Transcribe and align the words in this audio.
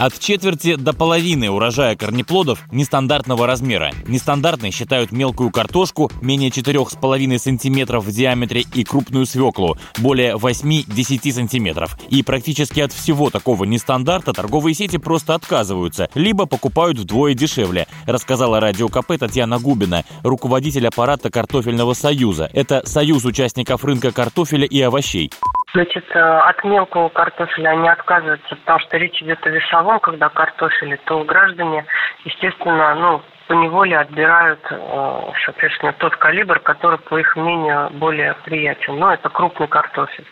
От 0.00 0.18
четверти 0.18 0.76
до 0.76 0.94
половины 0.94 1.50
урожая 1.50 1.94
корнеплодов 1.94 2.64
нестандартного 2.72 3.46
размера. 3.46 3.92
Нестандартной 4.06 4.70
считают 4.70 5.12
мелкую 5.12 5.50
картошку 5.50 6.10
менее 6.22 6.48
4,5 6.48 7.38
сантиметров 7.38 8.06
в 8.06 8.10
диаметре 8.10 8.64
и 8.72 8.82
крупную 8.82 9.26
свеклу 9.26 9.76
более 9.98 10.36
8-10 10.36 11.32
сантиметров. 11.32 11.98
И 12.08 12.22
практически 12.22 12.80
от 12.80 12.94
всего 12.94 13.28
такого 13.28 13.64
нестандарта 13.64 14.32
торговые 14.32 14.72
сети 14.72 14.96
просто 14.96 15.34
отказываются, 15.34 16.08
либо 16.14 16.46
покупают 16.46 16.98
вдвое 16.98 17.34
дешевле, 17.34 17.86
рассказала 18.06 18.58
радио 18.58 18.88
КП 18.88 19.18
Татьяна 19.18 19.58
Губина, 19.58 20.06
руководитель 20.22 20.88
аппарата 20.88 21.28
Картофельного 21.28 21.92
союза. 21.92 22.48
Это 22.54 22.82
союз 22.86 23.26
участников 23.26 23.84
рынка 23.84 24.12
картофеля 24.12 24.64
и 24.64 24.80
овощей. 24.80 25.30
Значит, 25.72 26.04
э, 26.14 26.18
от 26.18 26.64
мелкого 26.64 27.08
картофеля 27.10 27.70
они 27.70 27.88
отказываются, 27.88 28.56
потому 28.56 28.80
что 28.80 28.96
речь 28.96 29.22
идет 29.22 29.44
о 29.46 29.50
весовом, 29.50 30.00
когда 30.00 30.28
картофель, 30.28 30.98
то 31.04 31.22
граждане, 31.22 31.86
естественно, 32.24 32.94
ну, 32.96 33.22
по 33.46 33.52
неволе 33.52 33.98
отбирают, 33.98 34.60
э, 34.70 35.32
соответственно, 35.44 35.92
тот 35.92 36.16
калибр, 36.16 36.58
который, 36.60 36.98
по 36.98 37.18
их 37.18 37.36
мнению, 37.36 37.90
более 37.90 38.34
приятен. 38.44 38.98
Но 38.98 39.12
это 39.12 39.28
крупный 39.28 39.68
картофель. 39.68 40.26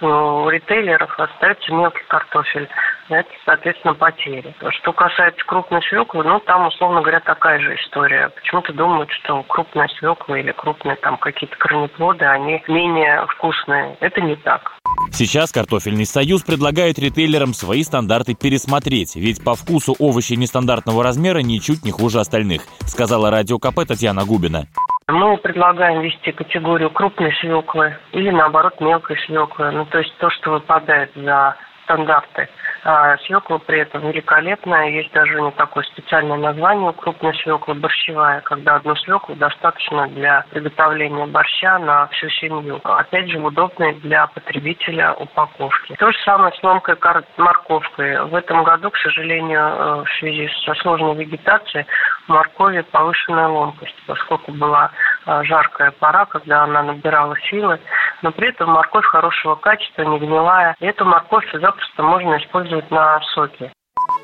У 0.00 0.48
ритейлеров 0.48 1.18
остается 1.18 1.72
мелкий 1.72 2.04
картофель. 2.08 2.68
Это, 3.08 3.30
соответственно, 3.44 3.94
потери. 3.94 4.54
Что 4.70 4.92
касается 4.92 5.44
крупной 5.44 5.82
свеклы, 5.82 6.24
ну, 6.24 6.40
там, 6.40 6.66
условно 6.66 7.00
говоря, 7.00 7.20
такая 7.20 7.58
же 7.60 7.74
история. 7.76 8.28
Почему-то 8.30 8.72
думают, 8.72 9.10
что 9.12 9.42
крупная 9.44 9.88
свекла 9.88 10.38
или 10.38 10.52
крупные 10.52 10.96
там 10.96 11.16
какие-то 11.16 11.56
корнеплоды, 11.56 12.24
они 12.24 12.62
менее 12.68 13.24
вкусные. 13.28 13.96
Это 14.00 14.20
не 14.20 14.36
так. 14.36 14.73
Сейчас 15.16 15.52
картофельный 15.52 16.06
союз 16.06 16.42
предлагает 16.42 16.98
ритейлерам 16.98 17.54
свои 17.54 17.84
стандарты 17.84 18.34
пересмотреть, 18.34 19.14
ведь 19.14 19.44
по 19.44 19.54
вкусу 19.54 19.94
овощи 20.00 20.32
нестандартного 20.32 21.04
размера 21.04 21.38
ничуть 21.38 21.84
не 21.84 21.92
хуже 21.92 22.18
остальных, 22.18 22.62
сказала 22.80 23.30
радио 23.30 23.60
КП 23.60 23.86
Татьяна 23.86 24.24
Губина. 24.24 24.66
Мы 25.06 25.36
предлагаем 25.36 26.00
ввести 26.00 26.32
категорию 26.32 26.90
крупной 26.90 27.32
свеклы 27.40 27.96
или, 28.10 28.30
наоборот, 28.30 28.80
мелкой 28.80 29.16
свеклы. 29.24 29.70
Ну, 29.70 29.86
то 29.86 29.98
есть 29.98 30.12
то, 30.18 30.30
что 30.30 30.50
выпадает 30.50 31.12
за 31.14 31.54
стандарты. 31.84 32.48
А 32.86 33.16
свекла 33.18 33.58
при 33.58 33.80
этом 33.80 34.10
великолепная. 34.10 34.90
Есть 34.90 35.12
даже 35.12 35.40
не 35.40 35.50
такое 35.52 35.84
специальное 35.84 36.36
название 36.36 36.90
у 36.90 36.92
крупной 36.92 37.34
свеклы 37.36 37.74
борщевая, 37.74 38.40
когда 38.42 38.76
одну 38.76 38.94
свеклу 38.96 39.34
достаточно 39.36 40.06
для 40.08 40.44
приготовления 40.50 41.26
борща 41.26 41.78
на 41.78 42.08
всю 42.08 42.28
семью. 42.28 42.80
Опять 42.84 43.30
же, 43.30 43.38
удобной 43.38 43.94
для 44.00 44.26
потребителя 44.26 45.14
упаковки. 45.14 45.94
То 45.98 46.12
же 46.12 46.18
самое 46.24 46.52
с 46.52 46.62
ломкой 46.62 46.96
морковкой. 47.38 48.24
В 48.26 48.34
этом 48.34 48.64
году, 48.64 48.90
к 48.90 48.96
сожалению, 48.98 49.60
э, 49.60 50.04
в 50.04 50.18
связи 50.18 50.50
со 50.66 50.74
сложной 50.74 51.14
вегетацией, 51.16 51.86
моркови 52.26 52.82
повышенная 52.82 53.48
ломкость, 53.48 53.96
поскольку 54.06 54.52
была 54.52 54.90
э, 55.26 55.42
жаркая 55.44 55.90
пора, 55.92 56.26
когда 56.26 56.64
она 56.64 56.82
набирала 56.82 57.36
силы, 57.50 57.78
но 58.24 58.32
при 58.32 58.48
этом 58.48 58.70
морковь 58.70 59.04
хорошего 59.04 59.54
качества, 59.54 60.02
не 60.02 60.18
гнилая. 60.18 60.74
И 60.80 60.86
эту 60.86 61.04
морковь 61.04 61.44
запросто 61.52 62.02
можно 62.02 62.38
использовать 62.38 62.90
на 62.90 63.20
соки. 63.34 63.70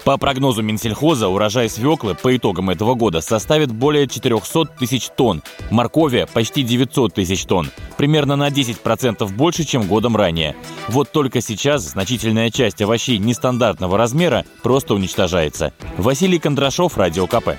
По 0.05 0.17
прогнозу 0.17 0.63
Минсельхоза, 0.63 1.29
урожай 1.29 1.69
свеклы 1.69 2.15
по 2.15 2.35
итогам 2.35 2.71
этого 2.71 2.95
года 2.95 3.21
составит 3.21 3.71
более 3.71 4.09
400 4.09 4.65
тысяч 4.79 5.11
тонн, 5.11 5.43
моркови– 5.71 6.27
почти 6.35 6.63
900 6.63 7.15
тысяч 7.15 7.45
тонн, 7.45 7.67
примерно 7.99 8.37
на 8.37 8.49
10% 8.49 9.31
больше, 9.37 9.65
чем 9.65 9.83
годом 9.83 10.17
ранее. 10.17 10.57
Вот 10.89 11.13
только 11.13 11.43
сейчас 11.43 11.83
значительная 11.83 12.51
часть 12.51 12.81
овощей 12.81 13.19
нестандартного 13.19 13.99
размера 13.99 14.45
просто 14.63 14.95
уничтожается. 14.95 15.75
Василий 15.99 16.39
Кондрашов, 16.39 16.97
Радио 16.97 17.27
КП. 17.27 17.51